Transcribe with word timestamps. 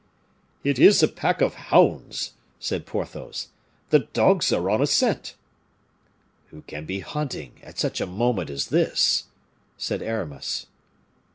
"It 0.63 0.79
is 0.79 1.03
a 1.03 1.07
pack 1.07 1.41
of 1.41 1.53
hounds," 1.53 2.31
said 2.59 2.87
Porthos; 2.87 3.49
"the 3.91 3.99
dogs 3.99 4.51
are 4.51 4.67
on 4.71 4.81
a 4.81 4.87
scent." 4.87 5.35
"Who 6.47 6.63
can 6.63 6.85
be 6.85 7.01
hunting 7.01 7.59
at 7.61 7.77
such 7.77 8.01
a 8.01 8.07
moment 8.07 8.49
as 8.49 8.69
this?" 8.69 9.25
said 9.77 10.01
Aramis. 10.01 10.65